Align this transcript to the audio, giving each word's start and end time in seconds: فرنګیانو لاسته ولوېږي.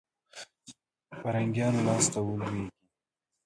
فرنګیانو 1.19 1.81
لاسته 1.87 2.19
ولوېږي. 2.23 2.65